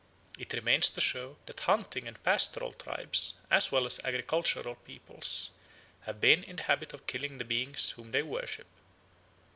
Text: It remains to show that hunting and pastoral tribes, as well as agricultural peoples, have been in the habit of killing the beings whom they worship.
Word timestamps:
It 0.39 0.53
remains 0.53 0.89
to 0.89 0.99
show 0.99 1.37
that 1.45 1.59
hunting 1.59 2.07
and 2.07 2.23
pastoral 2.23 2.71
tribes, 2.71 3.35
as 3.51 3.71
well 3.71 3.85
as 3.85 3.99
agricultural 4.03 4.73
peoples, 4.73 5.51
have 6.07 6.19
been 6.19 6.43
in 6.43 6.55
the 6.55 6.63
habit 6.63 6.91
of 6.93 7.05
killing 7.05 7.37
the 7.37 7.45
beings 7.45 7.91
whom 7.91 8.09
they 8.09 8.23
worship. 8.23 8.65